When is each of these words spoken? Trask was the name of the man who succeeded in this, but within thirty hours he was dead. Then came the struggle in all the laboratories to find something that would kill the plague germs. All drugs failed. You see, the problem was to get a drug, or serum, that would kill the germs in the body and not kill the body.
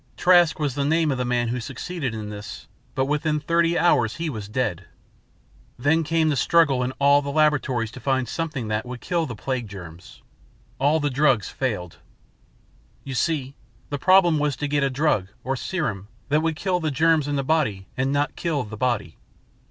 Trask 0.17 0.57
was 0.57 0.73
the 0.73 0.83
name 0.83 1.11
of 1.11 1.19
the 1.19 1.25
man 1.25 1.49
who 1.49 1.59
succeeded 1.59 2.15
in 2.15 2.29
this, 2.31 2.65
but 2.95 3.05
within 3.05 3.39
thirty 3.39 3.77
hours 3.77 4.15
he 4.15 4.31
was 4.31 4.47
dead. 4.49 4.85
Then 5.77 6.03
came 6.03 6.29
the 6.29 6.35
struggle 6.35 6.81
in 6.81 6.91
all 6.93 7.21
the 7.21 7.29
laboratories 7.29 7.91
to 7.91 7.99
find 7.99 8.27
something 8.27 8.67
that 8.67 8.83
would 8.83 8.99
kill 8.99 9.27
the 9.27 9.35
plague 9.35 9.67
germs. 9.67 10.23
All 10.79 10.99
drugs 11.01 11.49
failed. 11.49 11.97
You 13.03 13.13
see, 13.13 13.53
the 13.91 13.99
problem 13.99 14.39
was 14.39 14.55
to 14.55 14.67
get 14.67 14.81
a 14.81 14.89
drug, 14.89 15.27
or 15.43 15.55
serum, 15.55 16.07
that 16.29 16.41
would 16.41 16.55
kill 16.55 16.79
the 16.79 16.89
germs 16.89 17.27
in 17.27 17.35
the 17.35 17.43
body 17.43 17.85
and 17.95 18.11
not 18.11 18.35
kill 18.35 18.63
the 18.63 18.77
body. 18.77 19.17